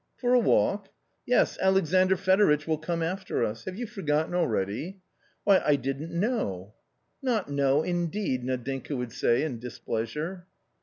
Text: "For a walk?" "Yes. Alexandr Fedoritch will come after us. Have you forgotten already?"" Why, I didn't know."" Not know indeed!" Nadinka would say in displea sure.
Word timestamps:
"For 0.17 0.33
a 0.33 0.39
walk?" 0.39 0.87
"Yes. 1.27 1.59
Alexandr 1.61 2.15
Fedoritch 2.17 2.65
will 2.65 2.79
come 2.79 3.03
after 3.03 3.45
us. 3.45 3.65
Have 3.65 3.75
you 3.75 3.85
forgotten 3.85 4.33
already?"" 4.33 4.97
Why, 5.43 5.61
I 5.63 5.75
didn't 5.75 6.11
know."" 6.11 6.73
Not 7.21 7.51
know 7.51 7.83
indeed!" 7.83 8.43
Nadinka 8.43 8.97
would 8.97 9.11
say 9.11 9.43
in 9.43 9.59
displea 9.59 10.07
sure. 10.07 10.47